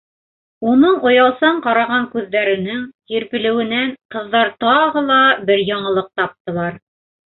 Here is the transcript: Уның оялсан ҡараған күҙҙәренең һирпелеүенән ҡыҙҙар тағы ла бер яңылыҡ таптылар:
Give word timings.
Уның 0.69 0.95
оялсан 1.09 1.59
ҡараған 1.65 2.09
күҙҙәренең 2.15 2.81
һирпелеүенән 3.13 3.95
ҡыҙҙар 4.19 4.53
тағы 4.67 5.09
ла 5.13 5.23
бер 5.49 5.67
яңылыҡ 5.73 6.15
таптылар: 6.21 6.87